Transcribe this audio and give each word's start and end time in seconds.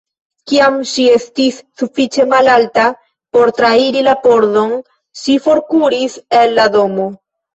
Kiam 0.51 0.77
ŝi 0.91 1.03
estis 1.15 1.57
sufiĉe 1.81 2.23
malalta 2.31 2.85
por 3.37 3.53
trairi 3.59 4.01
la 4.09 4.15
pordon, 4.25 4.73
ŝi 5.25 5.37
forkuris 5.45 6.17
el 6.41 6.57
la 6.61 6.67
domo. 6.77 7.07